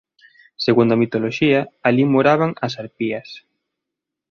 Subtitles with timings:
[0.65, 3.29] Segundo a mitoloxía, alí moraban as Harpías.